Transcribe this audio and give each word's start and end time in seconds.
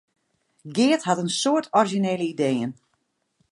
Geart 0.75 1.03
hat 1.07 1.21
in 1.23 1.31
soad 1.41 1.65
orizjinele 1.79 2.25
ideeën. 2.33 2.71